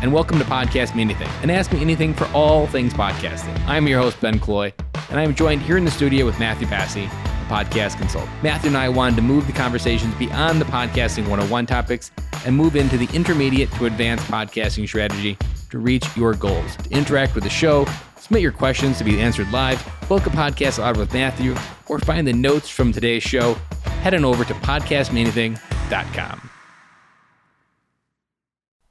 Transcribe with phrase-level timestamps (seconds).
[0.00, 3.58] and welcome to Podcast Me Anything, and Ask Me Anything for all things podcasting.
[3.66, 4.72] I'm your host, Ben Cloy,
[5.10, 8.30] and I'm joined here in the studio with Matthew Passy, a podcast consultant.
[8.42, 12.12] Matthew and I wanted to move the conversations beyond the podcasting 101 topics
[12.46, 15.36] and move into the intermediate to advanced podcasting strategy
[15.70, 16.76] to reach your goals.
[16.76, 17.84] To interact with the show,
[18.16, 21.56] submit your questions to be answered live, book a podcast out with Matthew,
[21.88, 23.54] or find the notes from today's show,
[24.02, 26.50] head on over to podcastmeanything.com.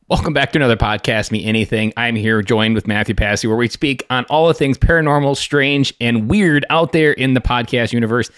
[0.09, 1.91] Welcome back to another podcast, Me Anything.
[1.97, 5.93] I'm here joined with Matthew Passy, where we speak on all the things paranormal, strange,
[5.99, 8.31] and weird out there in the podcast universe.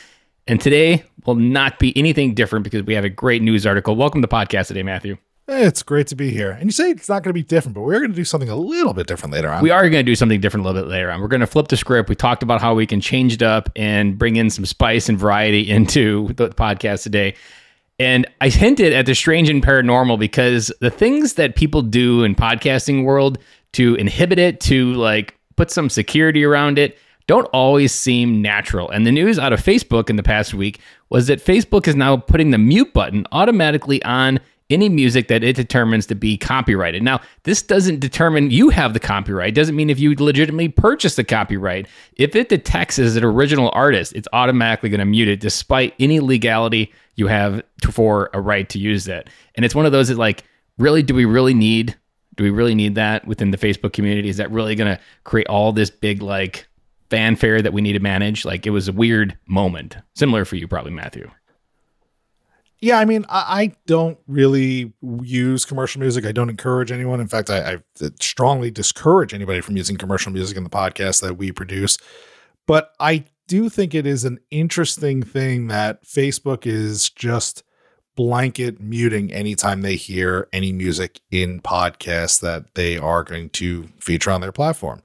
[0.48, 3.96] And today will not be anything different because we have a great news article.
[3.96, 5.20] Welcome to the podcast today, Matthew.
[5.48, 6.50] It's great to be here.
[6.50, 8.50] And you say it's not going to be different, but we're going to do something
[8.50, 9.62] a little bit different later on.
[9.62, 11.22] We are going to do something different a little bit later on.
[11.22, 12.10] We're going to flip the script.
[12.10, 15.20] We talked about how we can change it up and bring in some spice and
[15.20, 17.36] variety into the podcast today.
[18.00, 22.34] And I hinted at the strange and paranormal because the things that people do in
[22.34, 23.38] podcasting world
[23.74, 26.98] to inhibit it, to like put some security around it,
[27.28, 28.90] don't always seem natural.
[28.90, 32.18] And the news out of Facebook in the past week was that Facebook is now
[32.18, 34.40] putting the mute button automatically on
[34.70, 37.02] any music that it determines to be copyrighted.
[37.02, 39.50] Now, this doesn't determine you have the copyright.
[39.50, 41.88] It doesn't mean if you legitimately purchase the copyright.
[42.16, 46.20] If it detects as an original artist, it's automatically going to mute it despite any
[46.20, 49.30] legality you have to, for a right to use that.
[49.56, 50.44] And it's one of those that like,
[50.78, 51.96] really, do we really need
[52.40, 54.30] do we really need that within the Facebook community?
[54.30, 56.70] Is that really going to create all this big like
[57.10, 58.46] fanfare that we need to manage?
[58.46, 59.98] Like it was a weird moment.
[60.16, 61.30] Similar for you probably, Matthew.
[62.82, 66.26] Yeah, I mean, I, I don't really use commercial music.
[66.26, 67.20] I don't encourage anyone.
[67.20, 71.22] In fact, I, I uh, strongly discourage anybody from using commercial music in the podcast
[71.22, 71.98] that we produce.
[72.68, 77.64] But I do think it is an interesting thing that Facebook is just
[78.16, 84.32] blanket muting anytime they hear any music in podcasts that they are going to feature
[84.32, 85.02] on their platform.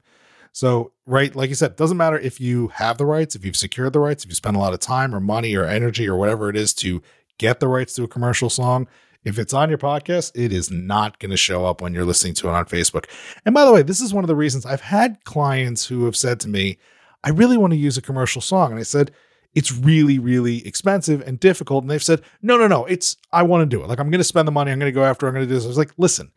[0.51, 3.91] So, right, like you said, doesn't matter if you have the rights, if you've secured
[3.91, 6.49] the rights, if you spend a lot of time or money or energy or whatever
[6.49, 7.01] it is to
[7.37, 8.87] get the rights to a commercial song.
[9.23, 12.35] If it's on your podcast, it is not going to show up when you're listening
[12.35, 13.05] to it on Facebook.
[13.43, 16.15] And by the way, this is one of the reasons I've had clients who have
[16.15, 16.77] said to me,
[17.23, 18.71] I really want to use a commercial song.
[18.71, 19.11] And I said,
[19.55, 21.83] it's really, really expensive and difficult.
[21.83, 23.87] And they've said, no, no, no, it's, I want to do it.
[23.87, 24.71] Like, I'm going to spend the money.
[24.71, 25.65] I'm going to go after, I'm going to do this.
[25.65, 26.31] I was like, listen,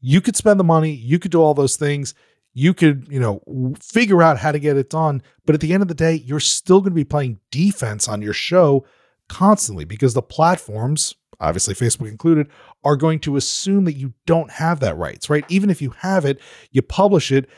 [0.00, 2.14] you could spend the money, you could do all those things.
[2.54, 5.22] You could, you know, figure out how to get it done.
[5.46, 8.20] But at the end of the day, you're still going to be playing defense on
[8.20, 8.84] your show
[9.28, 12.48] constantly because the platforms, obviously Facebook included,
[12.84, 15.44] are going to assume that you don't have that rights, right?
[15.48, 16.40] Even if you have it,
[16.70, 17.48] you publish it,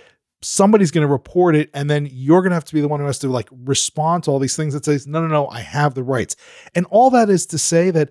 [0.43, 3.01] somebody's going to report it, and then you're going to have to be the one
[3.01, 5.61] who has to like respond to all these things that says, no, no, no, I
[5.61, 6.37] have the rights.
[6.75, 8.11] And all that is to say that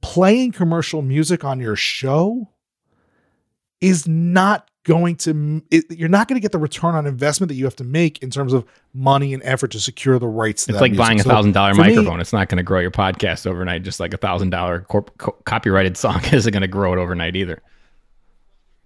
[0.00, 2.50] playing commercial music on your show
[3.80, 7.54] is not going to it, you're not going to get the return on investment that
[7.56, 10.72] you have to make in terms of money and effort to secure the rights to
[10.72, 11.06] It's like music.
[11.06, 12.20] buying a thousand dollar for me- microphone.
[12.20, 13.82] it's not going to grow your podcast overnight.
[13.82, 14.86] Just like a thousand dollar
[15.44, 17.62] copyrighted song isn't going to grow it overnight either.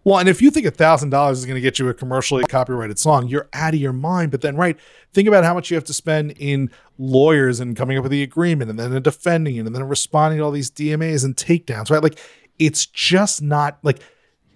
[0.04, 2.42] Well, and if you think a thousand dollars is going to get you a commercially
[2.44, 4.32] copyrighted song, you're out of your mind.
[4.32, 4.76] But then, right,
[5.12, 8.24] think about how much you have to spend in lawyers and coming up with the
[8.24, 11.88] agreement, and then defending it, and then responding to all these DMAs and takedowns.
[11.88, 12.18] Right, like
[12.58, 14.00] it's just not like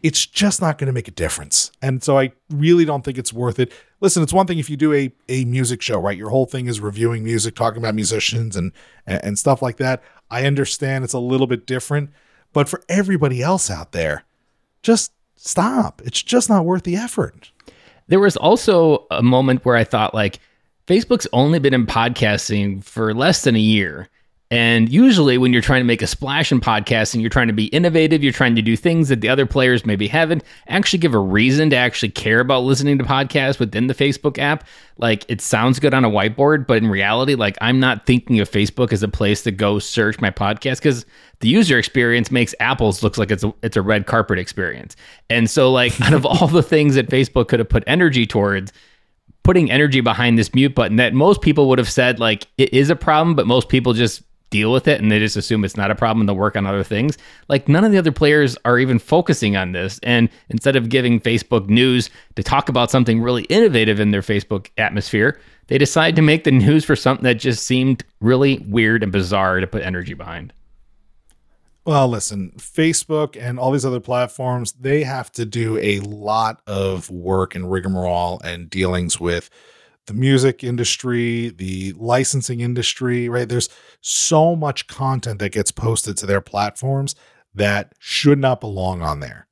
[0.06, 1.72] it's just not going to make a difference.
[1.82, 3.72] And so, I really don't think it's worth it.
[4.00, 6.16] Listen, it's one thing if you do a a music show, right?
[6.16, 8.70] Your whole thing is reviewing music, talking about musicians, and
[9.06, 10.02] and, and stuff like that.
[10.30, 12.10] I understand it's a little bit different,
[12.52, 14.24] but for everybody else out there,
[14.82, 16.00] just stop.
[16.04, 17.50] It's just not worth the effort.
[18.06, 20.38] There was also a moment where I thought like
[20.86, 24.08] Facebook's only been in podcasting for less than a year.
[24.48, 27.66] And usually when you're trying to make a splash in podcasting, you're trying to be
[27.66, 31.18] innovative, you're trying to do things that the other players maybe haven't, actually give a
[31.18, 34.64] reason to actually care about listening to podcasts within the Facebook app.
[34.98, 38.48] Like it sounds good on a whiteboard, but in reality, like I'm not thinking of
[38.48, 41.04] Facebook as a place to go search my podcast because
[41.40, 44.94] the user experience makes apples looks like it's a, it's a red carpet experience.
[45.28, 48.72] And so like out of all the things that Facebook could have put energy towards,
[49.42, 52.90] putting energy behind this mute button that most people would have said like it is
[52.90, 55.90] a problem, but most people just deal with it and they just assume it's not
[55.90, 57.18] a problem and they'll work on other things.
[57.48, 59.98] Like none of the other players are even focusing on this.
[60.02, 64.68] And instead of giving Facebook news to talk about something really innovative in their Facebook
[64.78, 69.10] atmosphere, they decide to make the news for something that just seemed really weird and
[69.10, 70.52] bizarre to put energy behind.
[71.84, 77.08] Well, listen, Facebook and all these other platforms, they have to do a lot of
[77.10, 79.50] work and rigmarole and dealings with
[80.06, 83.48] the music industry, the licensing industry, right?
[83.48, 83.68] There's
[84.00, 87.14] so much content that gets posted to their platforms
[87.54, 89.46] that should not belong on there.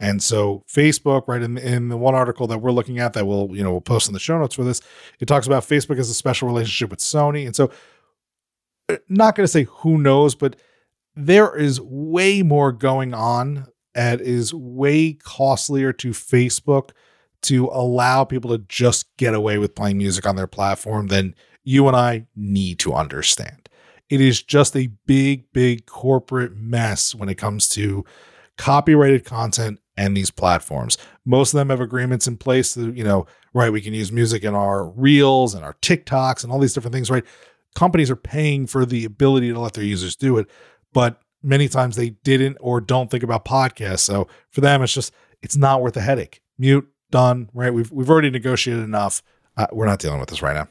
[0.00, 3.48] And so Facebook, right in in the one article that we're looking at that we'll
[3.54, 4.80] you know we'll post in the show notes for this,
[5.20, 7.46] it talks about Facebook as a special relationship with Sony.
[7.46, 7.70] And so,
[8.88, 10.56] uh, not going to say who knows, but
[11.14, 16.90] there is way more going on and is way costlier to Facebook
[17.44, 21.88] to allow people to just get away with playing music on their platform than you
[21.88, 23.68] and I need to understand.
[24.10, 28.04] It is just a big, big corporate mess when it comes to
[28.58, 30.98] copyrighted content and these platforms.
[31.24, 34.44] Most of them have agreements in place that, you know, right, we can use music
[34.44, 37.24] in our reels and our TikToks and all these different things, right?
[37.74, 40.48] Companies are paying for the ability to let their users do it,
[40.92, 44.00] but many times they didn't or don't think about podcasts.
[44.00, 45.12] So for them, it's just,
[45.42, 46.40] it's not worth the headache.
[46.58, 47.72] Mute, done, right?
[47.72, 49.22] We've, we've already negotiated enough.
[49.56, 50.66] Uh, we're not dealing with this right now.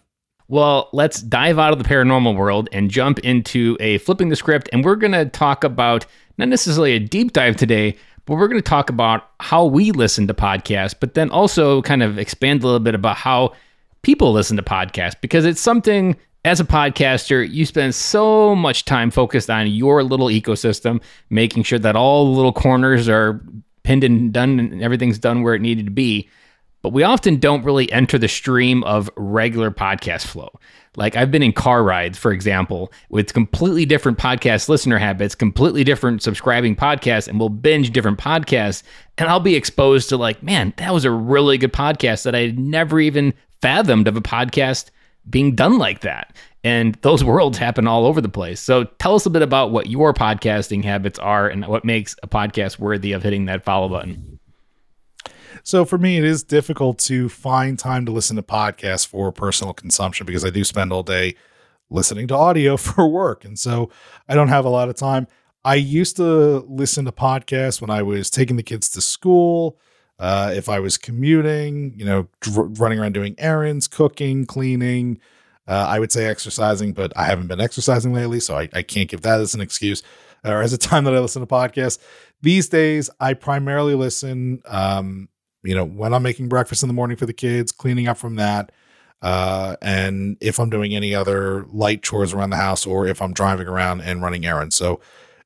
[0.50, 4.68] Well, let's dive out of the paranormal world and jump into a flipping the script.
[4.74, 6.06] And we're going to talk about
[6.38, 7.96] not necessarily a deep dive today,
[8.26, 12.04] but we're going to talk about how we listen to podcasts, but then also kind
[12.04, 13.54] of expand a little bit about how
[14.02, 19.12] people listen to podcasts because it's something as a podcaster, you spend so much time
[19.12, 23.42] focused on your little ecosystem, making sure that all the little corners are
[23.84, 26.30] pinned and done and everything's done where it needed to be.
[26.82, 30.50] But we often don't really enter the stream of regular podcast flow.
[30.98, 35.84] Like I've been in car rides, for example, with completely different podcast listener habits, completely
[35.84, 38.84] different subscribing podcasts, and we'll binge different podcasts.
[39.18, 42.42] And I'll be exposed to like, man, that was a really good podcast that I
[42.42, 44.92] had never even fathomed of a podcast
[45.30, 46.36] being done like that.
[46.64, 48.60] And those worlds happen all over the place.
[48.60, 52.28] So tell us a bit about what your podcasting habits are and what makes a
[52.28, 54.40] podcast worthy of hitting that follow button.
[55.64, 59.74] So for me, it is difficult to find time to listen to podcasts for personal
[59.74, 61.36] consumption because I do spend all day
[61.90, 63.46] listening to audio for work.
[63.46, 63.90] And so
[64.28, 65.28] I don't have a lot of time.
[65.66, 69.80] I used to listen to podcasts when I was taking the kids to school.
[70.20, 75.20] Uh, if I was commuting, you know, dr- running around doing errands, cooking, cleaning,
[75.68, 79.10] uh, I would say exercising, but I haven't been exercising lately, so I, I can't
[79.10, 80.04] give that as an excuse
[80.44, 82.00] or as a time that I listen to podcasts.
[82.42, 85.30] These days, I primarily listen, um,
[85.64, 88.36] you know, when I'm making breakfast in the morning for the kids, cleaning up from
[88.36, 88.72] that,
[89.22, 93.32] uh, and if I'm doing any other light chores around the house, or if I'm
[93.32, 94.76] driving around and running errands.
[94.76, 95.00] So,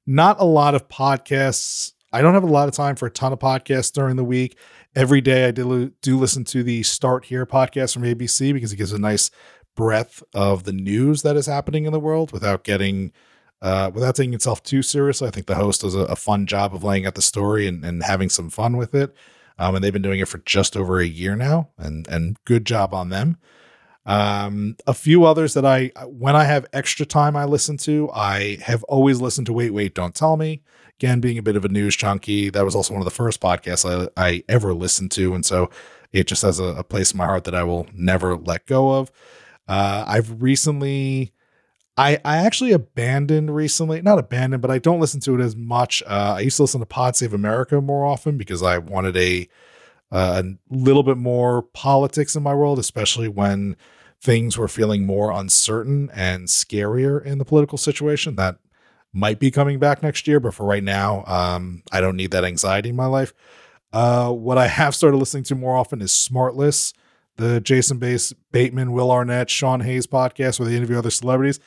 [0.07, 3.33] not a lot of podcasts I don't have a lot of time for a ton
[3.33, 4.57] of podcasts during the week.
[4.95, 8.77] Every day I do, do listen to the Start Here podcast from ABC because it
[8.77, 9.29] gives a nice
[9.77, 13.13] breadth of the news that is happening in the world without getting
[13.61, 15.27] uh, without taking itself too seriously.
[15.27, 17.85] I think the host does a, a fun job of laying out the story and,
[17.85, 19.15] and having some fun with it.
[19.57, 22.65] Um, and they've been doing it for just over a year now, and and good
[22.65, 23.37] job on them.
[24.05, 28.09] Um, a few others that I, when I have extra time, I listen to.
[28.13, 30.61] I have always listened to Wait, Wait, Don't Tell Me.
[30.97, 33.41] Again, being a bit of a news junkie, that was also one of the first
[33.41, 35.35] podcasts I, I ever listened to.
[35.35, 35.69] And so
[36.13, 38.91] it just has a, a, place in my heart that I will never let go
[38.91, 39.11] of.
[39.67, 41.33] Uh, I've recently,
[41.97, 46.01] I, I actually abandoned recently, not abandoned, but I don't listen to it as much.
[46.05, 49.49] Uh, I used to listen to Pod Save America more often because I wanted a,
[50.11, 53.75] a little bit more politics in my world, especially when
[54.21, 58.35] things were feeling more uncertain and scarier in the political situation.
[58.35, 58.57] That
[59.13, 62.45] might be coming back next year, but for right now, um, I don't need that
[62.45, 63.33] anxiety in my life.
[63.93, 66.93] Uh, what I have started listening to more often is Smartless,
[67.37, 71.59] the Jason Base, Bateman, Will Arnett, Sean Hayes podcast where they interview other celebrities.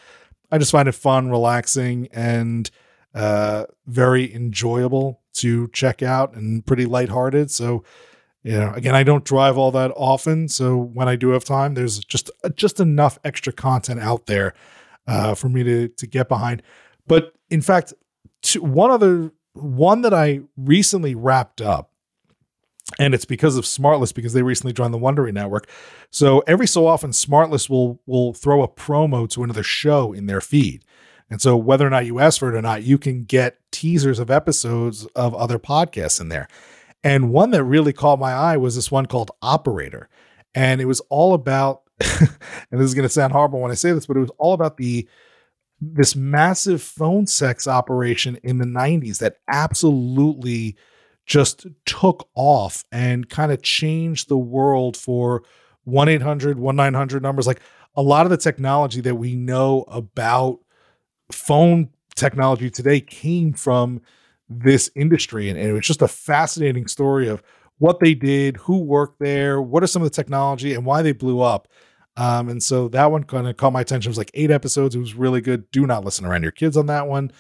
[0.53, 2.71] I just find it fun, relaxing, and
[3.15, 7.51] uh, very enjoyable to check out and pretty lighthearted.
[7.51, 7.85] So,
[8.43, 11.75] you know, again, I don't drive all that often, so when I do have time,
[11.75, 14.55] there's just just enough extra content out there
[15.07, 16.63] uh, for me to to get behind.
[17.07, 17.93] But in fact,
[18.59, 21.93] one other one that I recently wrapped up,
[22.99, 25.69] and it's because of Smartless because they recently joined the Wondery network.
[26.11, 30.41] So every so often, Smartless will will throw a promo to another show in their
[30.41, 30.85] feed.
[31.31, 34.19] And so whether or not you ask for it or not, you can get teasers
[34.19, 36.49] of episodes of other podcasts in there.
[37.05, 40.09] And one that really caught my eye was this one called Operator.
[40.55, 42.29] And it was all about, and
[42.73, 44.77] this is going to sound horrible when I say this, but it was all about
[44.77, 45.09] the
[45.81, 50.77] this massive phone sex operation in the 90s that absolutely
[51.31, 55.45] just took off and kind of changed the world for
[55.87, 57.61] 1-800 1-900 numbers like
[57.95, 60.59] a lot of the technology that we know about
[61.31, 64.01] phone technology today came from
[64.49, 67.41] this industry and, and it was just a fascinating story of
[67.79, 71.13] what they did who worked there what are some of the technology and why they
[71.13, 71.69] blew up
[72.17, 74.09] um, and so that one kind of caught my attention.
[74.09, 74.95] It was like eight episodes.
[74.95, 75.71] It was really good.
[75.71, 77.31] Do not listen around your kids on that one.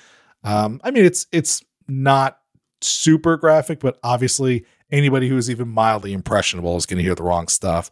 [0.44, 2.39] Um, I mean, it's it's not
[2.80, 7.22] super graphic, but obviously anybody who is even mildly impressionable is going to hear the
[7.22, 7.90] wrong stuff.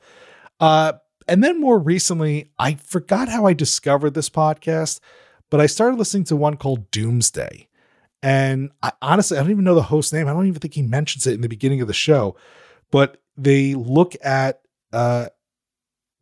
[0.61, 0.95] Uh,
[1.26, 5.00] and then more recently, I forgot how I discovered this podcast,
[5.50, 7.68] but I started listening to one called Doomsday.
[8.23, 10.26] And I, honestly, I don't even know the host name.
[10.26, 12.37] I don't even think he mentions it in the beginning of the show,
[12.90, 15.26] but they look at uh,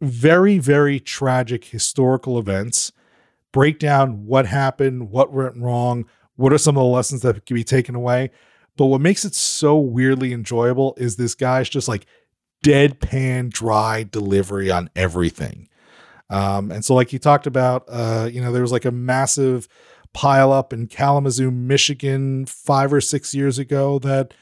[0.01, 2.93] very, very tragic historical events,
[3.53, 6.05] break down what happened, what went wrong,
[6.35, 8.31] what are some of the lessons that can be taken away.
[8.77, 12.07] But what makes it so weirdly enjoyable is this guy's just like
[12.65, 15.69] deadpan dry delivery on everything.
[16.29, 19.69] Um, and so, like he talked about, uh, you know, there was like a massive
[20.13, 24.35] pile up in Kalamazoo, Michigan, five or six years ago that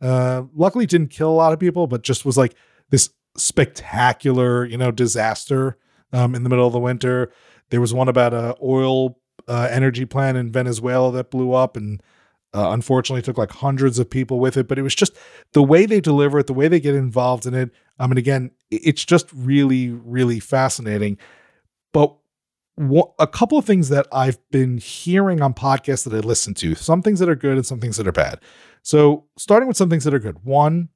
[0.00, 2.54] uh, luckily didn't kill a lot of people, but just was like
[2.90, 5.78] this spectacular, you know, disaster
[6.12, 7.32] um, in the middle of the winter.
[7.70, 12.02] There was one about a oil uh, energy plant in Venezuela that blew up and
[12.58, 14.66] uh, unfortunately took like hundreds of people with it.
[14.66, 15.16] But it was just
[15.52, 17.70] the way they deliver it, the way they get involved in it.
[17.98, 21.18] I mean, again, it's just really, really fascinating.
[21.92, 22.14] But
[23.18, 27.02] a couple of things that I've been hearing on podcasts that I listen to, some
[27.02, 28.40] things that are good and some things that are bad.
[28.82, 30.44] So, starting with some things that are good.
[30.44, 30.88] One,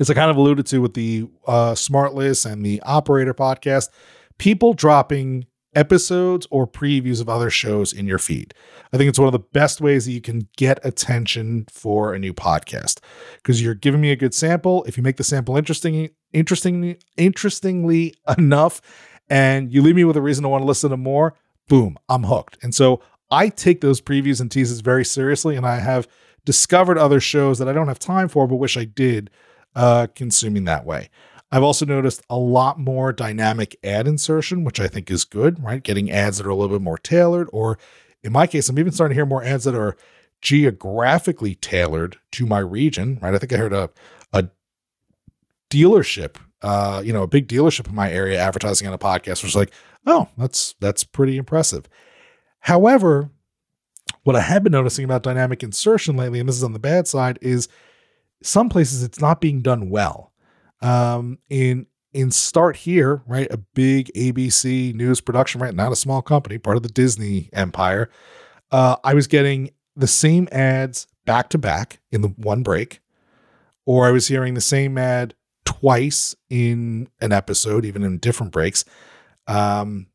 [0.00, 3.90] as I kind of alluded to with the uh, Smartless and the Operator podcast,
[4.38, 8.54] people dropping episodes or previews of other shows in your feed.
[8.92, 12.18] I think it's one of the best ways that you can get attention for a
[12.18, 13.00] new podcast
[13.36, 14.84] because you're giving me a good sample.
[14.84, 18.80] If you make the sample interesting, interesting, interestingly enough,
[19.28, 21.34] and you leave me with a reason to want to listen to more,
[21.68, 22.58] boom, I'm hooked.
[22.62, 26.08] And so I take those previews and teases very seriously, and I have
[26.44, 29.30] discovered other shows that I don't have time for, but wish I did
[29.74, 31.10] uh, consuming that way.
[31.50, 35.82] I've also noticed a lot more dynamic ad insertion, which I think is good, right?
[35.82, 37.78] Getting ads that are a little bit more tailored, or
[38.22, 39.96] in my case, I'm even starting to hear more ads that are
[40.42, 43.34] geographically tailored to my region, right?
[43.34, 43.90] I think I heard a
[44.32, 44.48] a
[45.70, 49.56] dealership, uh, you know, a big dealership in my area advertising on a podcast was
[49.56, 49.72] like,
[50.06, 51.86] oh, that's that's pretty impressive.
[52.60, 53.30] However,
[54.24, 57.06] what I have been noticing about dynamic insertion lately, and this is on the bad
[57.06, 57.68] side, is
[58.42, 60.32] some places it's not being done well
[60.80, 66.22] um, in in Start Here, right, a big ABC news production, right, not a small
[66.22, 68.10] company, part of the Disney empire.
[68.70, 73.00] Uh, I was getting the same ads back to back in the one break,
[73.86, 78.84] or I was hearing the same ad twice in an episode, even in different breaks.
[79.46, 80.08] Um,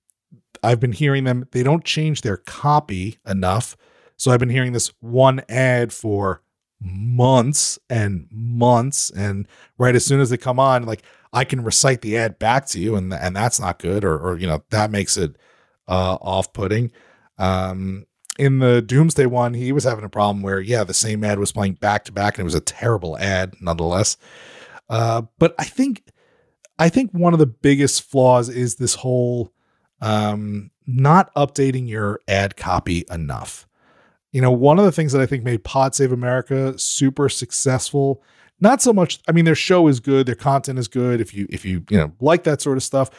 [0.64, 3.78] I've been hearing them; they don't change their copy enough,
[4.18, 6.43] so I've been hearing this one ad for
[6.84, 9.48] months and months and
[9.78, 12.80] right as soon as they come on like i can recite the ad back to
[12.80, 15.36] you and and that's not good or or you know that makes it
[15.88, 16.92] uh off-putting.
[17.38, 18.06] Um
[18.40, 21.52] in the doomsday one he was having a problem where yeah the same ad was
[21.52, 24.18] playing back to back and it was a terrible ad nonetheless.
[24.90, 26.04] Uh but i think
[26.80, 29.54] i think one of the biggest flaws is this whole
[30.02, 33.68] um not updating your ad copy enough
[34.34, 38.22] you know, one of the things that I think made Pod Save America super successful,
[38.60, 41.48] not so much, I mean, their show is good, their content is good if you
[41.50, 43.10] if you, you know, like that sort of stuff.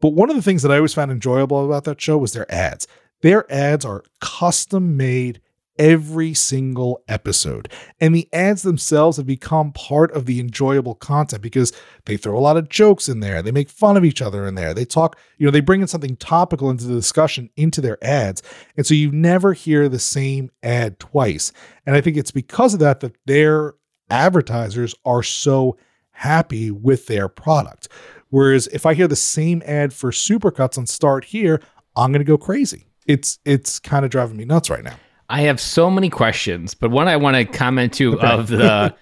[0.00, 2.50] But one of the things that I always found enjoyable about that show was their
[2.50, 2.86] ads.
[3.20, 5.40] Their ads are custom made
[5.78, 7.70] every single episode.
[8.00, 11.72] And the ads themselves have become part of the enjoyable content because
[12.04, 13.42] they throw a lot of jokes in there.
[13.42, 14.74] They make fun of each other in there.
[14.74, 18.42] They talk, you know, they bring in something topical into the discussion into their ads.
[18.76, 21.52] And so you never hear the same ad twice.
[21.86, 23.74] And I think it's because of that that their
[24.10, 25.76] advertisers are so
[26.10, 27.88] happy with their product.
[28.28, 31.60] Whereas if I hear the same ad for Supercuts on Start Here,
[31.96, 32.86] I'm going to go crazy.
[33.06, 34.96] It's it's kind of driving me nuts right now.
[35.30, 38.26] I have so many questions, but one I want to comment to okay.
[38.26, 38.94] of the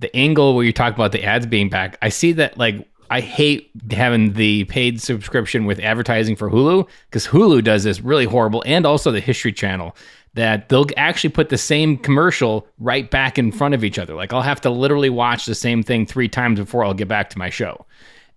[0.00, 1.96] the angle where you talk about the ads being back.
[2.02, 7.26] I see that like I hate having the paid subscription with advertising for Hulu because
[7.26, 9.96] Hulu does this really horrible, and also the History Channel
[10.34, 14.14] that they'll actually put the same commercial right back in front of each other.
[14.14, 17.30] Like I'll have to literally watch the same thing three times before I'll get back
[17.30, 17.86] to my show,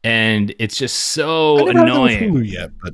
[0.04, 2.32] and it's just so annoying.
[2.32, 2.94] Hulu yet, but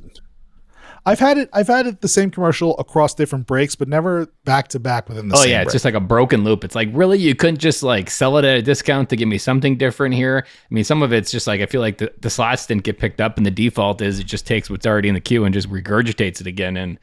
[1.06, 1.48] I've had it.
[1.52, 5.28] I've had it the same commercial across different breaks, but never back to back within
[5.28, 5.36] the.
[5.36, 5.66] Oh yeah, break.
[5.66, 6.64] it's just like a broken loop.
[6.64, 9.38] It's like really, you couldn't just like sell it at a discount to give me
[9.38, 10.44] something different here.
[10.46, 12.98] I mean, some of it's just like I feel like the, the slots didn't get
[12.98, 15.54] picked up, and the default is it just takes what's already in the queue and
[15.54, 16.76] just regurgitates it again.
[16.76, 16.98] And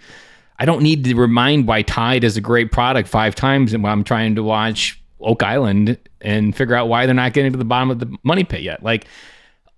[0.60, 3.94] I don't need to remind why Tide is a great product five times, and while
[3.94, 7.66] I'm trying to watch Oak Island and figure out why they're not getting to the
[7.66, 8.84] bottom of the money pit yet.
[8.84, 9.08] Like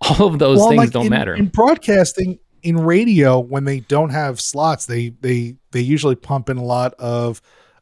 [0.02, 3.80] all of those well, things like don't in, matter in broadcasting in radio when they
[3.82, 7.42] don't have slots they they they usually pump in a lot of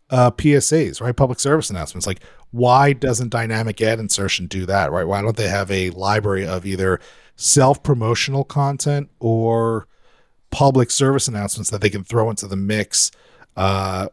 [0.10, 1.16] uh, PSAs, right?
[1.16, 5.06] Public service announcements like why doesn't dynamic ad insertion do that, right?
[5.06, 7.00] Why don't they have a library of either
[7.36, 9.88] self promotional content or
[10.50, 13.12] public service announcements that they can throw into the mix
[13.56, 14.08] uh,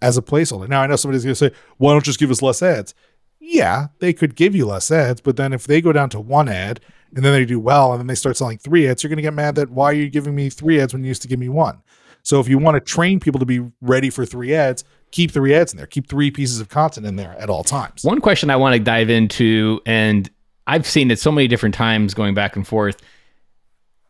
[0.00, 0.68] as a placeholder?
[0.68, 2.94] Now, I know somebody's going to say, why don't you just give us less ads?
[3.40, 6.48] Yeah, they could give you less ads, but then if they go down to one
[6.48, 6.80] ad
[7.14, 9.22] and then they do well and then they start selling three ads, you're going to
[9.22, 11.38] get mad that why are you giving me three ads when you used to give
[11.38, 11.80] me one?
[12.22, 15.54] So if you want to train people to be ready for three ads, keep three
[15.54, 15.86] ads in there.
[15.86, 18.02] Keep three pieces of content in there at all times.
[18.02, 20.28] One question I want to dive into, and
[20.66, 22.96] I've seen it so many different times going back and forth.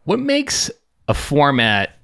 [0.04, 0.70] What makes
[1.08, 1.98] a format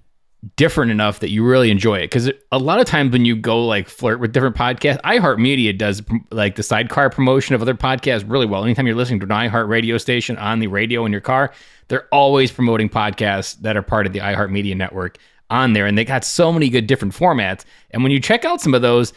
[0.56, 2.06] different enough that you really enjoy it?
[2.06, 6.02] Because a lot of times when you go like flirt with different podcasts, iHeartMedia does
[6.30, 8.64] like the sidecar promotion of other podcasts really well.
[8.64, 11.52] Anytime you're listening to an iHeart radio station on the radio in your car,
[11.88, 15.18] they're always promoting podcasts that are part of the iHeartMedia network
[15.50, 18.60] on there and they got so many good different formats and when you check out
[18.60, 19.12] some of those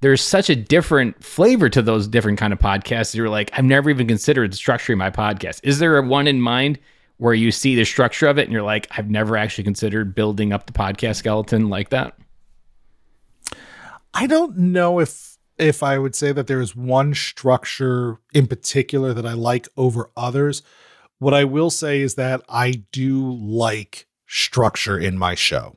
[0.00, 3.88] there's such a different flavor to those different kind of podcasts you're like i've never
[3.88, 6.78] even considered structuring my podcast is there a one in mind
[7.18, 10.52] where you see the structure of it and you're like i've never actually considered building
[10.52, 12.16] up the podcast skeleton like that
[14.14, 19.12] i don't know if if i would say that there is one structure in particular
[19.12, 20.62] that i like over others
[21.18, 25.76] what i will say is that i do like structure in my show.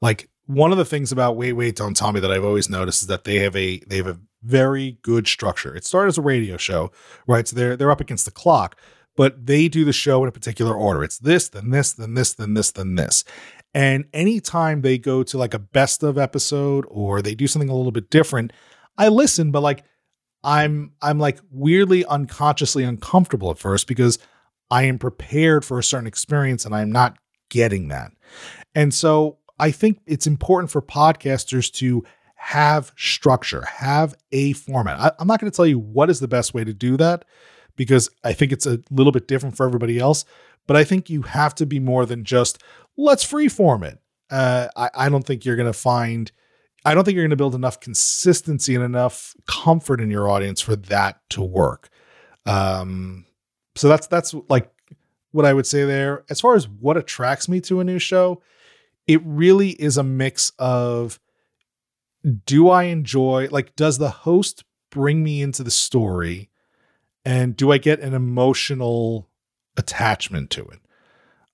[0.00, 3.02] Like one of the things about Wait Wait Don't Tell Me that I've always noticed
[3.02, 5.76] is that they have a they have a very good structure.
[5.76, 6.90] It started as a radio show,
[7.26, 7.46] right?
[7.46, 8.76] So they're they're up against the clock,
[9.16, 11.04] but they do the show in a particular order.
[11.04, 13.24] It's this, then this, then this, then this, then this.
[13.74, 17.76] And anytime they go to like a best of episode or they do something a
[17.76, 18.52] little bit different,
[18.98, 19.84] I listen, but like
[20.42, 24.18] I'm I'm like weirdly unconsciously uncomfortable at first because
[24.70, 28.12] I am prepared for a certain experience and I'm not getting that.
[28.74, 32.04] And so I think it's important for podcasters to
[32.36, 34.98] have structure, have a format.
[34.98, 37.24] I, am not going to tell you what is the best way to do that
[37.80, 40.26] because I think it's a little bit different for everybody else.
[40.66, 42.62] But I think you have to be more than just
[42.98, 43.98] let's freeform it.
[44.28, 46.30] Uh, I, I don't think you're going to find,
[46.84, 50.60] I don't think you're going to build enough consistency and enough comfort in your audience
[50.60, 51.88] for that to work.
[52.44, 53.24] Um,
[53.76, 54.70] so that's that's like
[55.30, 56.26] what I would say there.
[56.28, 58.42] As far as what attracts me to a new show,
[59.06, 61.18] it really is a mix of
[62.44, 66.50] do I enjoy, like, does the host bring me into the story?
[67.24, 69.28] And do I get an emotional
[69.76, 70.80] attachment to it?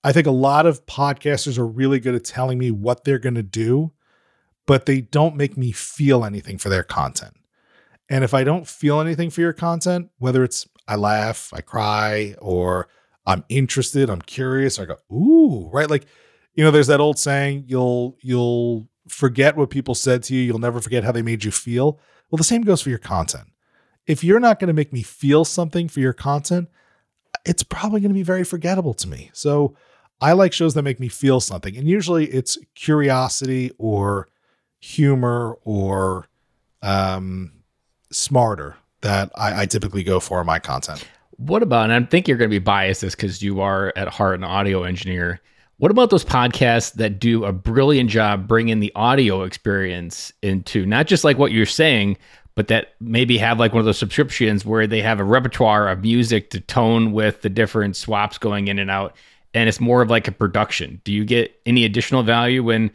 [0.04, 3.34] I think a lot of podcasters are really good at telling me what they're going
[3.34, 3.92] to do,
[4.66, 7.34] but they don't make me feel anything for their content.
[8.08, 12.36] And if I don't feel anything for your content, whether it's I laugh, I cry,
[12.40, 12.88] or
[13.26, 14.78] I'm interested, I'm curious.
[14.78, 15.90] I go, ooh, right?
[15.90, 16.06] Like,
[16.54, 20.58] you know, there's that old saying, you'll you'll forget what people said to you, you'll
[20.58, 21.98] never forget how they made you feel.
[22.30, 23.48] Well, the same goes for your content.
[24.06, 26.68] If you're not going to make me feel something for your content,
[27.44, 29.30] it's probably going to be very forgettable to me.
[29.32, 29.76] So
[30.20, 31.76] I like shows that make me feel something.
[31.76, 34.28] And usually it's curiosity or
[34.80, 36.26] humor or
[36.82, 37.52] um,
[38.10, 41.06] smarter that I, I typically go for in my content.
[41.38, 44.08] What about, and I think you're going to be biased this because you are at
[44.08, 45.40] heart an audio engineer.
[45.78, 51.06] What about those podcasts that do a brilliant job bringing the audio experience into not
[51.06, 52.16] just like what you're saying,
[52.56, 56.02] but that maybe have like one of those subscriptions where they have a repertoire of
[56.02, 59.14] music to tone with the different swaps going in and out.
[59.54, 61.00] And it's more of like a production.
[61.04, 62.90] Do you get any additional value when,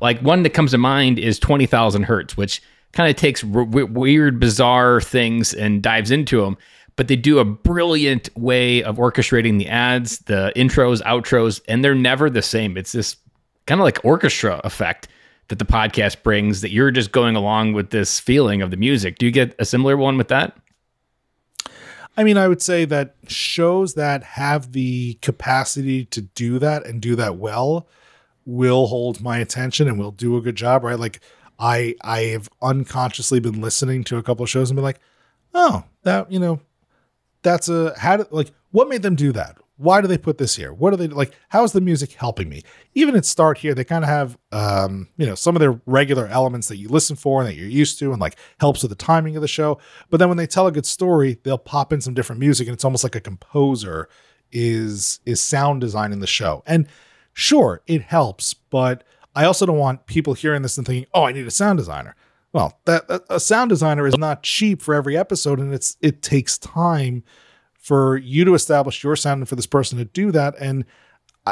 [0.00, 5.00] like, one that comes to mind is 20,000 Hertz, which kind of takes weird, bizarre
[5.00, 6.56] things and dives into them
[6.98, 11.94] but they do a brilliant way of orchestrating the ads, the intros, outros, and they're
[11.94, 12.76] never the same.
[12.76, 13.16] It's this
[13.66, 15.06] kind of like orchestra effect
[15.48, 19.18] that the podcast brings that you're just going along with this feeling of the music.
[19.18, 20.56] Do you get a similar one with that?
[22.16, 27.00] I mean, I would say that shows that have the capacity to do that and
[27.00, 27.86] do that well
[28.44, 30.98] will hold my attention and will do a good job, right?
[30.98, 31.20] Like
[31.58, 35.00] I I have unconsciously been listening to a couple of shows and been like,
[35.54, 36.60] oh, that, you know,
[37.42, 39.56] that's a how did like what made them do that?
[39.78, 40.72] Why do they put this here?
[40.72, 41.32] What are they like?
[41.48, 42.62] How is the music helping me?
[42.94, 46.26] Even at start here, they kind of have um, you know, some of their regular
[46.26, 48.96] elements that you listen for and that you're used to and like helps with the
[48.96, 49.78] timing of the show.
[50.10, 52.74] But then when they tell a good story, they'll pop in some different music and
[52.74, 54.08] it's almost like a composer
[54.50, 56.62] is is sound designing the show.
[56.66, 56.88] And
[57.32, 61.32] sure, it helps, but I also don't want people hearing this and thinking, "Oh, I
[61.32, 62.16] need a sound designer."
[62.52, 66.58] well, that a sound designer is not cheap for every episode, and it's it takes
[66.58, 67.22] time
[67.78, 70.54] for you to establish your sound and for this person to do that.
[70.60, 70.84] And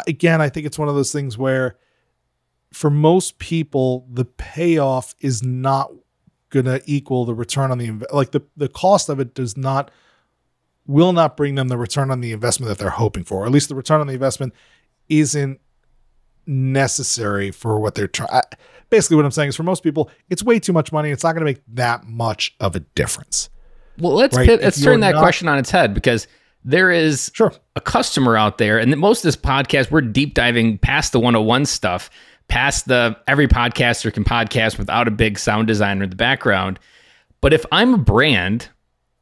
[0.07, 1.77] again, I think it's one of those things where,
[2.73, 5.91] for most people, the payoff is not
[6.51, 9.91] gonna equal the return on the like the the cost of it does not
[10.87, 13.43] will not bring them the return on the investment that they're hoping for.
[13.43, 14.53] Or at least the return on the investment
[15.09, 15.61] isn't
[16.47, 18.43] necessary for what they're trying.
[18.89, 21.11] Basically, what I'm saying is for most people, it's way too much money.
[21.11, 23.51] It's not going to make that much of a difference.
[23.99, 26.27] Well, let's Right, pit, let's turn that not- question on its head because
[26.65, 27.53] there is Sure.
[27.77, 31.65] a customer out there, and most of this podcast, we're deep diving past the 101
[31.67, 32.11] stuff,
[32.49, 36.79] past the every podcaster can podcast without a big sound designer in the background.
[37.41, 38.69] But if I'm a brand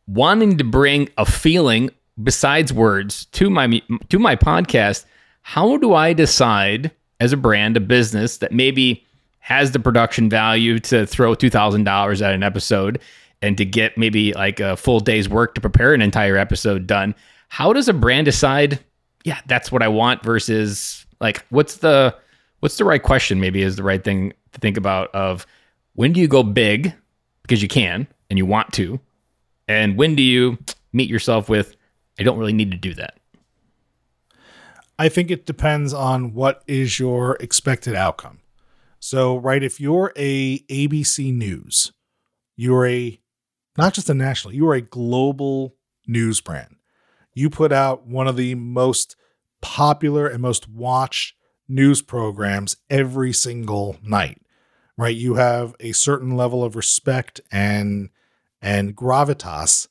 [0.06, 1.90] wanting to bring a feeling
[2.22, 5.04] besides words to my to my podcast,
[5.42, 9.04] how do I decide as a brand, a business that maybe
[9.40, 12.98] has the production value to throw two thousand dollars at an episode
[13.44, 17.14] and to get maybe like a full day's work to prepare an entire episode done?
[17.48, 18.82] How does a brand decide?
[19.24, 20.22] Yeah, that's what I want.
[20.22, 22.14] Versus like, what's the
[22.60, 23.40] what's the right question?
[23.40, 25.14] Maybe is the right thing to think about.
[25.14, 25.46] Of
[25.94, 26.92] when do you go big
[27.42, 28.98] because you can and you want to,
[29.68, 30.58] and when do you
[30.92, 31.76] meet yourself with
[32.18, 33.18] I don't really need to do that.
[34.98, 38.38] I think it depends on what is your expected outcome.
[39.00, 41.92] So, right, if you're a ABC News,
[42.56, 43.20] you're a
[43.76, 45.74] not just a national, you are a global
[46.06, 46.76] news brand.
[47.32, 49.16] You put out one of the most
[49.60, 51.34] popular and most watched
[51.68, 54.40] news programs every single night.
[54.96, 55.16] Right?
[55.16, 58.10] You have a certain level of respect and
[58.62, 59.88] and gravitas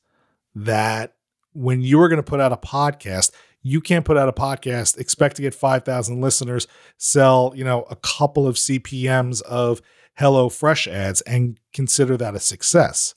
[0.54, 1.14] that
[1.52, 3.30] when you are going to put out a podcast,
[3.64, 6.68] you can't put out a podcast expect to get 5000 listeners
[6.98, 9.82] sell you know a couple of cpms of
[10.16, 13.14] hello fresh ads and consider that a success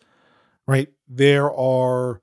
[0.67, 2.21] right there are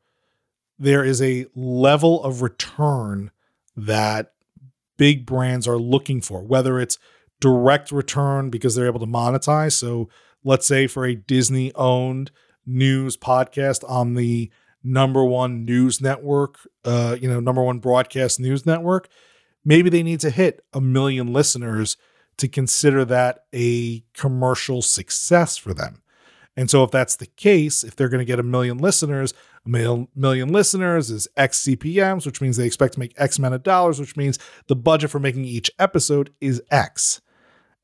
[0.78, 3.30] there is a level of return
[3.76, 4.32] that
[4.96, 6.98] big brands are looking for whether it's
[7.40, 10.08] direct return because they're able to monetize so
[10.44, 12.30] let's say for a disney owned
[12.66, 14.50] news podcast on the
[14.84, 19.08] number one news network, uh, you know, number one broadcast news network,
[19.64, 21.96] maybe they need to hit a million listeners
[22.36, 26.02] to consider that a commercial success for them.
[26.56, 29.34] And so, if that's the case, if they're going to get a million listeners,
[29.66, 33.62] a million listeners is X CPMs, which means they expect to make X amount of
[33.62, 34.38] dollars, which means
[34.68, 37.20] the budget for making each episode is X.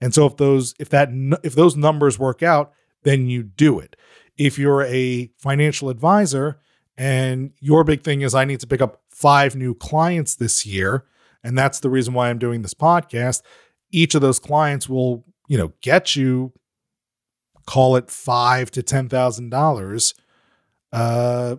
[0.01, 1.09] And so, if those if that
[1.43, 3.97] if those numbers work out, then you do it.
[4.37, 6.61] If you're a financial advisor,
[6.97, 11.07] and your big thing is I need to pick up five new clients this year,
[11.43, 13.43] and that's the reason why I'm doing this podcast.
[13.91, 16.53] Each of those clients will, you know, get you
[17.71, 20.15] call it five to ten thousand dollars.
[20.93, 21.55] Uh,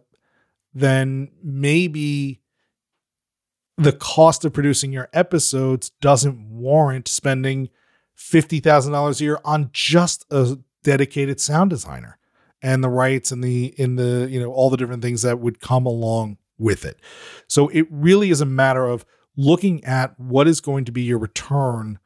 [0.74, 2.42] then maybe
[3.78, 7.70] the cost of producing your episodes doesn't warrant spending
[8.14, 12.18] fifty thousand dollars a year on just a dedicated sound designer
[12.62, 15.62] and the rights and the in the you know all the different things that would
[15.62, 17.00] come along with it.
[17.48, 19.06] So it really is a matter of
[19.38, 22.00] looking at what is going to be your return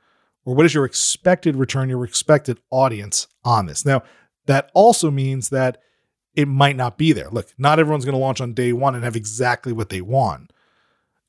[0.45, 3.86] or what is your expected return, your expected audience on this.
[3.86, 4.03] Now,
[4.45, 5.81] that also means that
[6.36, 7.29] it might not be there.
[7.29, 10.51] Look, not everyone's going to launch on day 1 and have exactly what they want.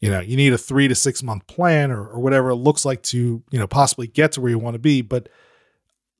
[0.00, 2.84] You know, you need a 3 to 6 month plan or, or whatever it looks
[2.84, 5.28] like to, you know, possibly get to where you want to be, but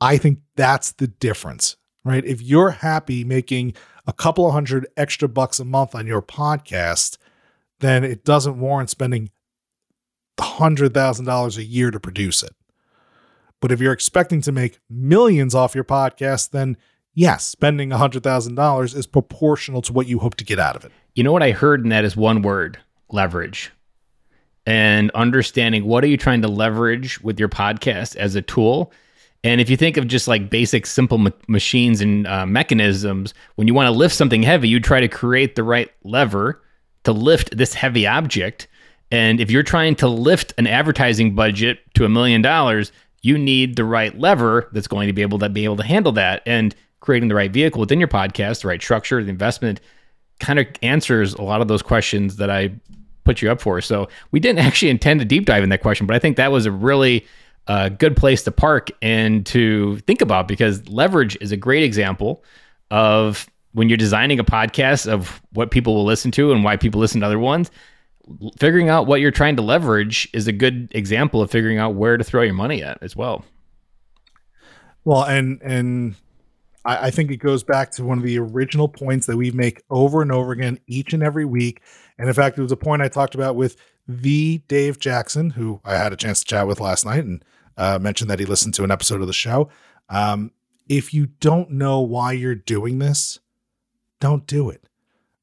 [0.00, 2.24] I think that's the difference right?
[2.24, 3.74] If you're happy making
[4.06, 7.18] a couple of hundred extra bucks a month on your podcast,
[7.80, 9.30] then it doesn't warrant spending
[10.38, 12.54] $100,000 a year to produce it.
[13.66, 16.76] But if you're expecting to make millions off your podcast, then
[17.14, 20.92] yes, spending $100,000 is proportional to what you hope to get out of it.
[21.16, 22.78] You know what I heard in that is one word
[23.10, 23.72] leverage.
[24.66, 28.92] And understanding what are you trying to leverage with your podcast as a tool.
[29.42, 33.66] And if you think of just like basic, simple ma- machines and uh, mechanisms, when
[33.66, 36.62] you want to lift something heavy, you try to create the right lever
[37.02, 38.68] to lift this heavy object.
[39.10, 42.92] And if you're trying to lift an advertising budget to a million dollars,
[43.26, 46.12] you need the right lever that's going to be able to be able to handle
[46.12, 46.42] that.
[46.46, 49.80] And creating the right vehicle within your podcast, the right structure, the investment,
[50.40, 52.72] kind of answers a lot of those questions that I
[53.24, 53.80] put you up for.
[53.80, 56.52] So we didn't actually intend to deep dive in that question, but I think that
[56.52, 57.26] was a really
[57.66, 62.44] uh, good place to park and to think about because leverage is a great example
[62.90, 67.00] of when you're designing a podcast of what people will listen to and why people
[67.00, 67.70] listen to other ones.
[68.58, 72.16] Figuring out what you're trying to leverage is a good example of figuring out where
[72.16, 73.44] to throw your money at as well.
[75.04, 76.16] Well, and and
[76.84, 79.82] I, I think it goes back to one of the original points that we make
[79.90, 81.82] over and over again each and every week.
[82.18, 83.76] And in fact, it was a point I talked about with
[84.08, 87.44] the Dave Jackson, who I had a chance to chat with last night and
[87.76, 89.68] uh, mentioned that he listened to an episode of the show.
[90.08, 90.52] Um,
[90.88, 93.40] if you don't know why you're doing this,
[94.20, 94.88] don't do it.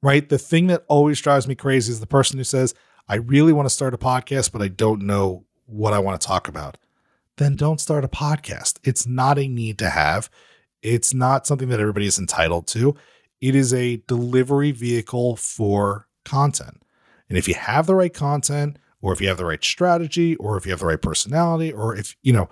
[0.03, 0.27] Right?
[0.29, 2.75] The thing that always drives me crazy is the person who says,
[3.07, 6.27] I really want to start a podcast, but I don't know what I want to
[6.27, 6.77] talk about.
[7.37, 8.79] Then don't start a podcast.
[8.83, 10.29] It's not a need to have.
[10.81, 12.95] It's not something that everybody is entitled to.
[13.39, 16.83] It is a delivery vehicle for content.
[17.29, 20.57] And if you have the right content, or if you have the right strategy, or
[20.57, 22.49] if you have the right personality, or if, you know,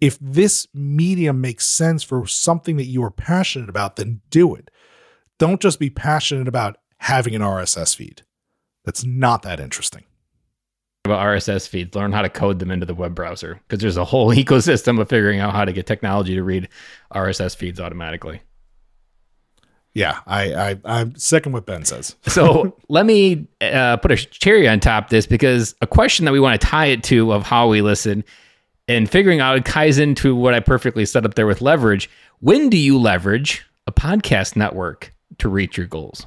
[0.00, 4.70] if this medium makes sense for something that you are passionate about, then do it.
[5.38, 8.22] Don't just be passionate about having an RSS feed.
[8.84, 10.04] That's not that interesting.
[11.04, 14.04] About RSS feeds, learn how to code them into the web browser because there's a
[14.04, 16.68] whole ecosystem of figuring out how to get technology to read
[17.14, 18.40] RSS feeds automatically.
[19.96, 22.16] Yeah, I, I I'm second what Ben says.
[22.26, 26.32] so let me uh, put a cherry on top of this because a question that
[26.32, 28.22] we want to tie it to of how we listen
[28.88, 32.10] and figuring out it ties into what I perfectly set up there with leverage.
[32.40, 36.26] When do you leverage a podcast network to reach your goals?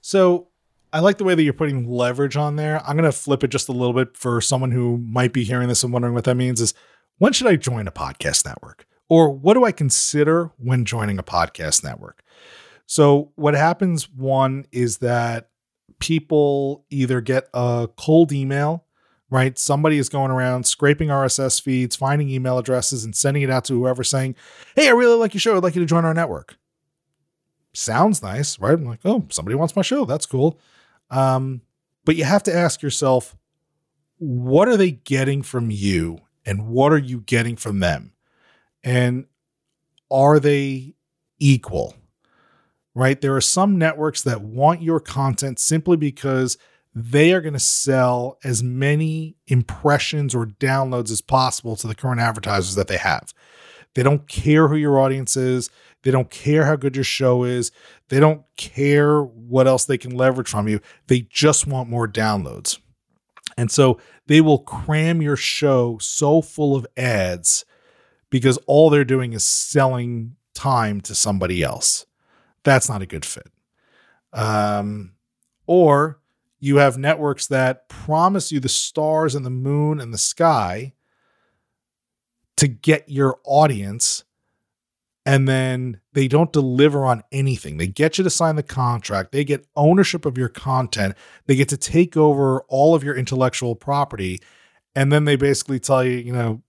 [0.00, 0.48] So
[0.92, 2.80] I like the way that you're putting leverage on there.
[2.86, 5.68] I'm going to flip it just a little bit for someone who might be hearing
[5.68, 6.74] this and wondering what that means is
[7.18, 8.86] when should I join a podcast network?
[9.08, 12.22] Or what do I consider when joining a podcast network?
[12.86, 15.48] So, what happens one is that
[15.98, 18.84] people either get a cold email,
[19.30, 19.58] right?
[19.58, 23.74] Somebody is going around scraping RSS feeds, finding email addresses, and sending it out to
[23.74, 24.36] whoever saying,
[24.76, 25.56] Hey, I really like your show.
[25.56, 26.56] I'd like you to join our network.
[27.74, 28.74] Sounds nice, right?
[28.74, 30.04] I'm like, Oh, somebody wants my show.
[30.04, 30.58] That's cool.
[31.10, 31.60] Um,
[32.04, 33.36] but you have to ask yourself,
[34.18, 38.14] what are they getting from you and what are you getting from them?
[38.84, 39.24] and
[40.10, 40.94] are they
[41.40, 41.94] equal?
[42.94, 43.20] Right?
[43.20, 46.56] There are some networks that want your content simply because
[46.94, 52.20] they are going to sell as many impressions or downloads as possible to the current
[52.20, 53.34] advertisers that they have.
[53.94, 55.70] They don't care who your audience is.
[56.04, 57.72] They don't care how good your show is.
[58.10, 60.80] They don't care what else they can leverage from you.
[61.08, 62.78] They just want more downloads.
[63.56, 67.64] And so they will cram your show so full of ads
[68.30, 72.04] because all they're doing is selling time to somebody else.
[72.64, 73.50] That's not a good fit.
[74.32, 75.12] Um,
[75.66, 76.20] or
[76.60, 80.92] you have networks that promise you the stars and the moon and the sky
[82.56, 84.24] to get your audience
[85.26, 87.78] and then they don't deliver on anything.
[87.78, 91.14] They get you to sign the contract, they get ownership of your content,
[91.46, 94.40] they get to take over all of your intellectual property,
[94.94, 96.62] and then they basically tell you, you know,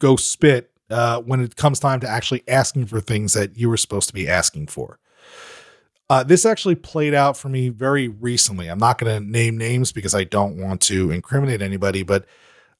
[0.00, 3.76] go spit uh, when it comes time to actually asking for things that you were
[3.76, 4.98] supposed to be asking for.
[6.10, 8.68] Uh, this actually played out for me very recently.
[8.68, 12.24] I'm not going to name names because I don't want to incriminate anybody, but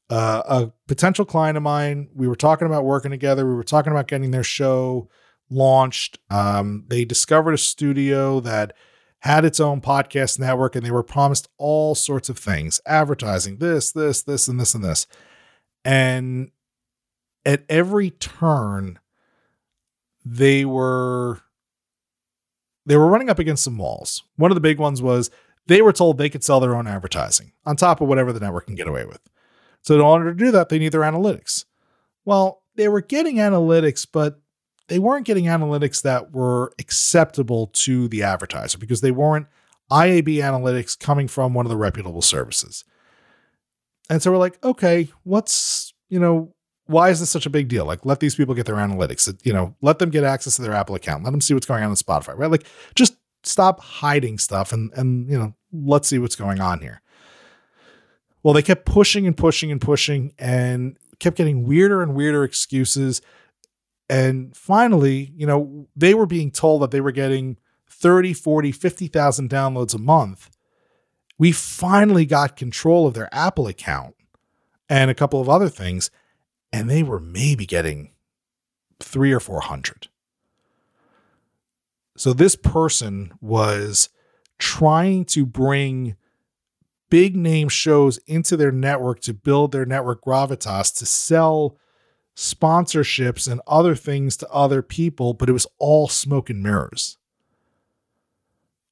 [0.09, 3.45] uh, a potential client of mine, we were talking about working together.
[3.47, 5.09] We were talking about getting their show
[5.49, 6.19] launched.
[6.29, 8.73] Um, they discovered a studio that
[9.19, 13.91] had its own podcast network and they were promised all sorts of things advertising, this,
[13.91, 15.07] this, this, and this, and this.
[15.83, 16.51] And
[17.45, 18.99] at every turn
[20.25, 21.41] they were
[22.85, 24.23] they were running up against some walls.
[24.35, 25.29] One of the big ones was
[25.67, 28.65] they were told they could sell their own advertising on top of whatever the network
[28.65, 29.19] can get away with.
[29.81, 31.65] So in order to do that, they need their analytics.
[32.25, 34.39] Well, they were getting analytics, but
[34.87, 39.47] they weren't getting analytics that were acceptable to the advertiser because they weren't
[39.91, 42.83] IAB analytics coming from one of the reputable services.
[44.09, 46.53] And so we're like, okay, what's, you know,
[46.85, 47.85] why is this such a big deal?
[47.85, 49.45] Like, let these people get their analytics.
[49.45, 51.23] You know, let them get access to their Apple account.
[51.23, 52.49] Let them see what's going on in Spotify, right?
[52.49, 52.65] Like,
[52.95, 57.01] just stop hiding stuff and and you know, let's see what's going on here.
[58.43, 63.21] Well, they kept pushing and pushing and pushing and kept getting weirder and weirder excuses.
[64.09, 67.57] And finally, you know, they were being told that they were getting
[67.89, 70.49] 30, 40, 50,000 downloads a month.
[71.37, 74.15] We finally got control of their Apple account
[74.89, 76.09] and a couple of other things
[76.71, 78.11] and they were maybe getting
[78.99, 80.07] three or 400.
[82.17, 84.09] So this person was
[84.57, 86.15] trying to bring
[87.09, 91.77] big name shows into their network to build their network gravitas to sell
[92.35, 97.17] sponsorships and other things to other people, but it was all smoke and mirrors.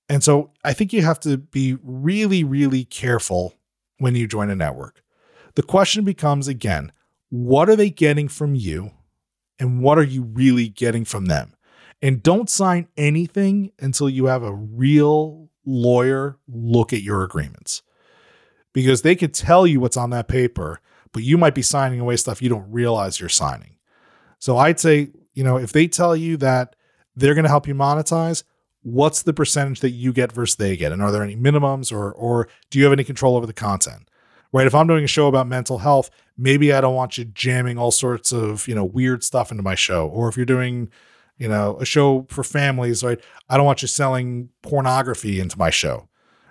[0.09, 3.53] And so I think you have to be really, really careful
[3.99, 5.03] when you join a network.
[5.55, 6.91] The question becomes again,
[7.29, 8.91] what are they getting from you
[9.59, 11.53] and what are you really getting from them?
[12.01, 17.81] And don't sign anything until you have a real lawyer look at your agreements
[18.77, 20.79] because they could tell you what's on that paper,
[21.11, 23.75] but you might be signing away stuff you don't realize you're signing.
[24.37, 26.75] So I'd say, you know, if they tell you that
[27.15, 28.43] they're going to help you monetize,
[28.83, 30.91] what's the percentage that you get versus they get?
[30.91, 34.11] And are there any minimums or or do you have any control over the content?
[34.53, 34.67] Right?
[34.67, 37.89] If I'm doing a show about mental health, maybe I don't want you jamming all
[37.89, 40.07] sorts of, you know, weird stuff into my show.
[40.07, 40.89] Or if you're doing,
[41.39, 43.19] you know, a show for families, right?
[43.49, 46.06] I don't want you selling pornography into my show.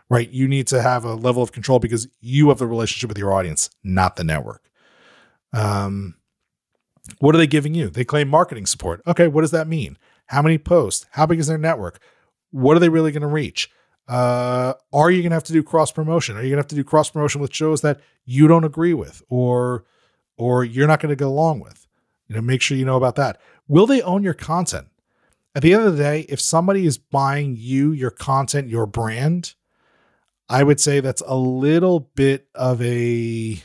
[0.08, 0.30] Right?
[0.30, 3.32] You need to have a level of control because you have the relationship with your
[3.32, 4.70] audience, not the network.
[5.52, 6.14] Um
[7.18, 7.88] what are they giving you?
[7.88, 9.00] They claim marketing support.
[9.06, 9.96] Okay, what does that mean?
[10.26, 11.06] How many posts?
[11.10, 12.00] How big is their network?
[12.50, 13.70] What are they really going to reach?
[14.08, 16.36] Uh, are you going to have to do cross promotion?
[16.36, 18.94] Are you going to have to do cross promotion with shows that you don't agree
[18.94, 19.84] with, or
[20.38, 21.86] or you're not going to go along with?
[22.28, 23.40] You know, make sure you know about that.
[23.68, 24.88] Will they own your content?
[25.54, 29.54] At the end of the day, if somebody is buying you, your content, your brand,
[30.48, 33.62] I would say that's a little bit of a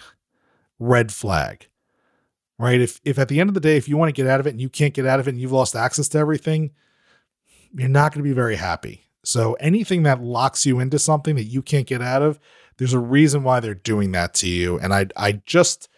[0.79, 1.67] red flag
[2.61, 2.79] right?
[2.79, 4.45] If if at the end of the day, if you want to get out of
[4.45, 6.71] it and you can't get out of it and you've lost access to everything,
[7.73, 9.05] you're not going to be very happy.
[9.23, 12.39] So anything that locks you into something that you can't get out of,
[12.77, 14.77] there's a reason why they're doing that to you.
[14.79, 15.89] And I I just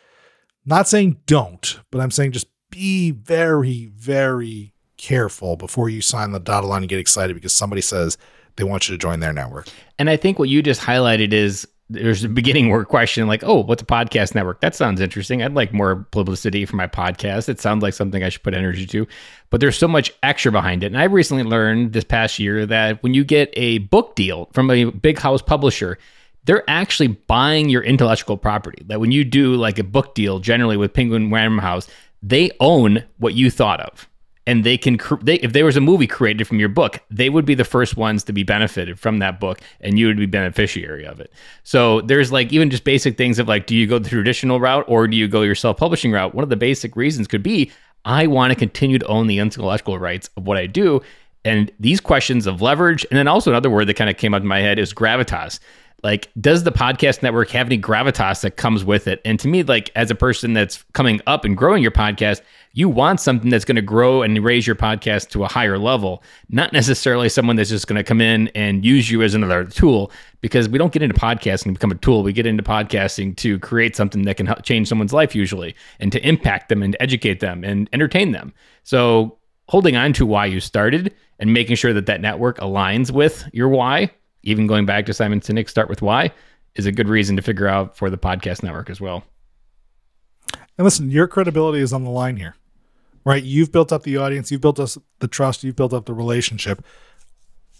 [0.66, 6.40] not saying don't, but I'm saying just be very, very careful before you sign the
[6.40, 8.18] dotted line and get excited because somebody says
[8.56, 9.68] they want you to join their network.
[10.00, 13.64] And I think what you just highlighted is there's a beginning word question like, oh,
[13.64, 14.62] what's a podcast network?
[14.62, 15.44] That sounds interesting.
[15.44, 17.50] I'd like more publicity for my podcast.
[17.50, 19.08] It sounds like something I should put energy to.
[19.50, 20.88] But there's so much extra behind it.
[20.88, 24.72] And I recently learned this past year that when you get a book deal from
[24.72, 25.98] a big house publisher,
[26.46, 28.84] they're actually buying your intellectual property.
[28.88, 31.88] That when you do like a book deal, generally with Penguin Random House,
[32.22, 34.08] they own what you thought of
[34.46, 37.46] and they can they, if there was a movie created from your book they would
[37.46, 41.06] be the first ones to be benefited from that book and you would be beneficiary
[41.06, 41.32] of it.
[41.64, 44.86] So there's like even just basic things of like do you go the traditional route
[44.88, 46.36] or do you go your self-publishing route?
[46.36, 47.72] One of the basic reasons could be
[48.06, 51.02] i want to continue to own the intellectual rights of what i do.
[51.46, 54.42] And these questions of leverage and then also another word that kind of came up
[54.42, 55.60] in my head is gravitas
[56.04, 59.22] like does the podcast network have any gravitas that comes with it?
[59.26, 62.42] And to me like as a person that's coming up and growing your podcast
[62.76, 66.24] you want something that's going to grow and raise your podcast to a higher level
[66.50, 70.12] not necessarily someone that's just going to come in and use you as another tool
[70.42, 72.22] because we don't get into podcasting to become a tool.
[72.22, 76.12] We get into podcasting to create something that can help change someone's life usually and
[76.12, 78.54] to impact them and educate them and entertain them.
[78.84, 79.38] So
[79.70, 83.70] holding on to why you started and making sure that that network aligns with your
[83.70, 84.12] why
[84.44, 86.32] even going back to Simon Sinek, start with why,
[86.76, 89.24] is a good reason to figure out for the podcast network as well.
[90.78, 92.56] And listen, your credibility is on the line here,
[93.26, 93.44] right?
[93.44, 96.84] You've built up the audience, you've built us the trust, you've built up the relationship.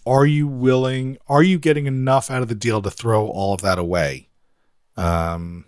[0.06, 1.18] Are you willing?
[1.28, 4.28] Are you getting enough out of the deal to throw all of that away?
[4.96, 5.64] Um,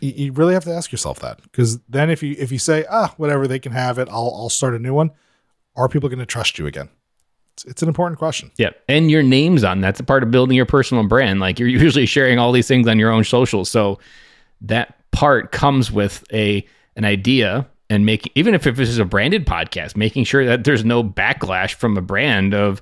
[0.00, 2.86] you, you really have to ask yourself that because then if you if you say
[2.88, 5.10] ah whatever they can have it, I'll I'll start a new one.
[5.76, 6.88] Are people going to trust you again?
[7.60, 8.50] It's, it's an important question.
[8.56, 8.70] Yeah.
[8.88, 11.40] And your name's on that's a part of building your personal brand.
[11.40, 13.68] Like you're usually sharing all these things on your own socials.
[13.68, 13.98] So
[14.62, 19.46] that part comes with a an idea and making even if this is a branded
[19.46, 22.80] podcast, making sure that there's no backlash from a brand of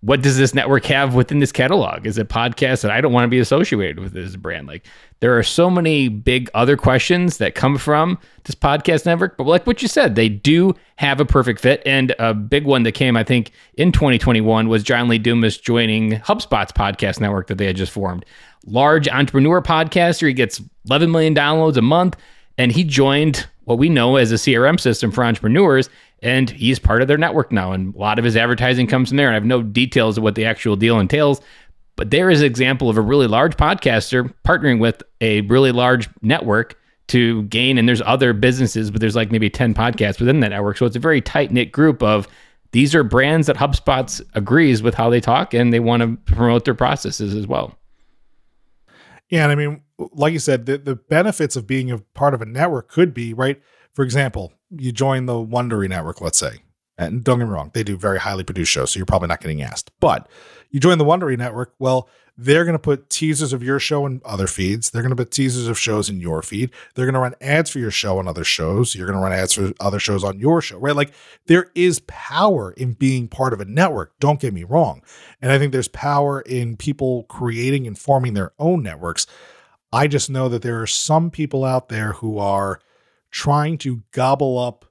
[0.00, 2.06] what does this network have within this catalog?
[2.06, 4.68] Is it podcasts that I don't want to be associated with this brand?
[4.68, 4.86] Like
[5.18, 9.66] there are so many big other questions that come from this podcast network, but like
[9.66, 11.82] what you said, they do have a perfect fit.
[11.84, 16.12] And a big one that came, I think, in 2021 was John Lee Dumas joining
[16.12, 18.24] HubSpot's podcast network that they had just formed.
[18.66, 20.28] Large entrepreneur podcaster.
[20.28, 22.16] He gets 11 million downloads a month,
[22.56, 25.90] and he joined what we know as a CRM system for entrepreneurs
[26.22, 27.72] and he's part of their network now.
[27.72, 29.28] And a lot of his advertising comes from there.
[29.28, 31.40] And I have no details of what the actual deal entails,
[31.96, 36.08] but there is an example of a really large podcaster partnering with a really large
[36.22, 36.78] network
[37.08, 37.78] to gain.
[37.78, 40.76] And there's other businesses, but there's like maybe 10 podcasts within that network.
[40.76, 42.28] So it's a very tight knit group of
[42.72, 46.64] these are brands that HubSpot agrees with how they talk and they want to promote
[46.64, 47.76] their processes as well.
[49.30, 49.44] Yeah.
[49.44, 52.46] And I mean, like you said, the, the benefits of being a part of a
[52.46, 53.60] network could be, right?
[53.94, 56.58] For example, you join the Wondery network, let's say,
[56.96, 59.40] and don't get me wrong, they do very highly produced shows, so you're probably not
[59.40, 59.90] getting asked.
[60.00, 60.28] But
[60.70, 62.08] you join the Wondery network, well,
[62.40, 64.90] they're going to put teasers of your show in other feeds.
[64.90, 66.70] They're going to put teasers of shows in your feed.
[66.94, 68.94] They're going to run ads for your show on other shows.
[68.94, 70.94] You're going to run ads for other shows on your show, right?
[70.94, 71.12] Like
[71.46, 74.16] there is power in being part of a network.
[74.20, 75.02] Don't get me wrong.
[75.42, 79.26] And I think there's power in people creating and forming their own networks.
[79.92, 82.78] I just know that there are some people out there who are
[83.30, 84.84] trying to gobble up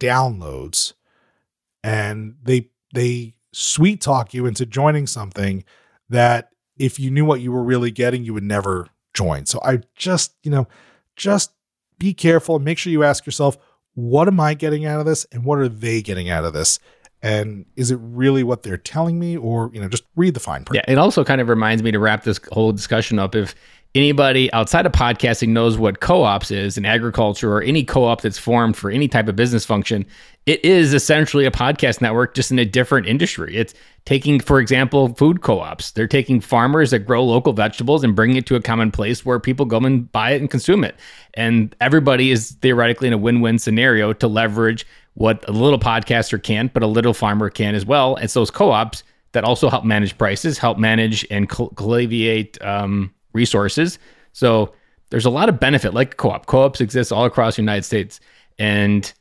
[0.00, 0.94] downloads
[1.82, 5.64] and they they sweet talk you into joining something
[6.08, 9.80] that if you knew what you were really getting you would never join so i
[9.94, 10.68] just you know
[11.16, 11.52] just
[11.98, 13.56] be careful and make sure you ask yourself
[13.96, 16.78] what am I getting out of this and what are they getting out of this?
[17.22, 20.64] And is it really what they're telling me or, you know, just read the fine
[20.64, 20.84] print?
[20.86, 23.54] Yeah, it also kind of reminds me to wrap this whole discussion up if
[23.94, 28.76] anybody outside of podcasting knows what co-ops is in agriculture or any co-op that's formed
[28.76, 30.04] for any type of business function
[30.46, 33.54] it is essentially a podcast network just in a different industry.
[33.56, 33.74] It's
[34.04, 35.90] taking for example food co-ops.
[35.90, 39.40] They're taking farmers that grow local vegetables and bringing it to a common place where
[39.40, 40.94] people go and buy it and consume it.
[41.34, 46.72] And everybody is theoretically in a win-win scenario to leverage what a little podcaster can't
[46.72, 48.14] but a little farmer can as well.
[48.16, 53.98] It's those co-ops that also help manage prices help manage and colleviate um, resources.
[54.32, 54.72] So
[55.10, 56.46] there's a lot of benefit, like co-op.
[56.46, 58.18] Co-ops exist all across the United States,
[58.58, 59.12] and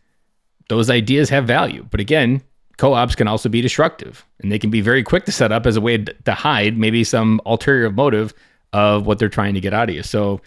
[0.70, 1.86] those ideas have value.
[1.92, 2.42] But again,
[2.78, 5.78] co-ops can also be destructive, and they can be very quick to set up as
[5.78, 8.34] a way to hide maybe some ulterior motive
[8.74, 10.04] of what they're trying to get out of you.
[10.04, 10.42] So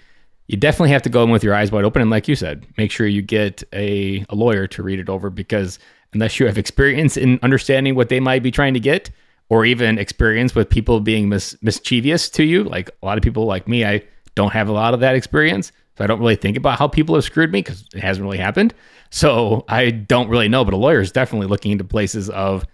[0.48, 2.66] you definitely have to go in with your eyes wide open, and like you said,
[2.76, 5.78] make sure you get a, a lawyer to read it over because
[6.12, 9.10] unless you have experience in understanding what they might be trying to get
[9.49, 12.64] or even experience with people being mis- mischievous to you.
[12.64, 14.03] Like a lot of people like me, I
[14.34, 15.72] don't have a lot of that experience.
[15.96, 18.38] So I don't really think about how people have screwed me because it hasn't really
[18.38, 18.72] happened.
[19.11, 20.64] So I don't really know.
[20.64, 22.64] But a lawyer is definitely looking into places of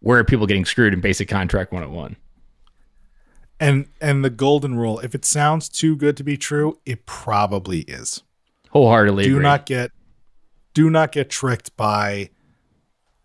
[0.00, 2.16] where are people getting screwed in basic contract 101.
[3.58, 7.80] And and the golden rule, if it sounds too good to be true, it probably
[7.80, 8.22] is.
[8.70, 9.42] Wholeheartedly do agree.
[9.42, 9.90] not get
[10.72, 12.30] do not get tricked by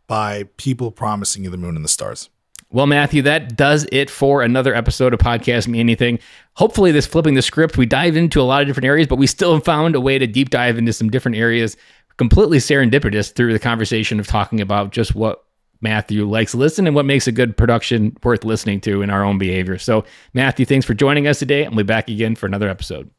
[0.07, 2.29] by people promising you the moon and the stars.
[2.71, 6.19] Well, Matthew, that does it for another episode of Podcast Me Anything.
[6.55, 9.27] Hopefully, this flipping the script, we dive into a lot of different areas, but we
[9.27, 11.77] still found a way to deep dive into some different areas,
[12.17, 15.45] completely serendipitous through the conversation of talking about just what
[15.81, 19.37] Matthew likes listen and what makes a good production worth listening to in our own
[19.37, 19.77] behavior.
[19.77, 20.03] So,
[20.33, 21.65] Matthew, thanks for joining us today.
[21.65, 23.11] I'll be back again for another episode.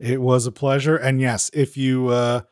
[0.00, 0.96] It was a pleasure.
[0.96, 2.42] And yes, if you uh,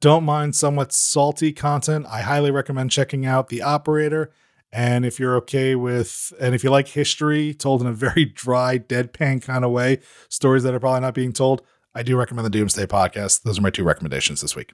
[0.00, 4.30] don't mind somewhat salty content, I highly recommend checking out The Operator
[4.72, 8.78] and if you're okay with, and if you like history told in a very dry,
[8.78, 11.62] deadpan kind of way, stories that are probably not being told,
[11.94, 13.42] I do recommend the Doomsday podcast.
[13.42, 14.72] Those are my two recommendations this week.